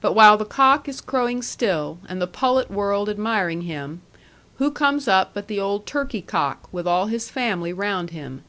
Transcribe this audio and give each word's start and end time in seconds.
But 0.00 0.14
while 0.14 0.38
the 0.38 0.46
cock 0.46 0.88
is 0.88 1.02
crowing 1.02 1.42
still, 1.42 1.98
and 2.08 2.18
the 2.18 2.26
pullet 2.26 2.70
world 2.70 3.10
admiring 3.10 3.60
him, 3.60 4.00
who 4.56 4.70
comes 4.70 5.06
up 5.06 5.32
but 5.34 5.48
the 5.48 5.60
old 5.60 5.84
turkey 5.84 6.22
cock, 6.22 6.66
with 6.72 6.88
all 6.88 7.08
his 7.08 7.28
family 7.28 7.74
round 7.74 8.08
him. 8.08 8.42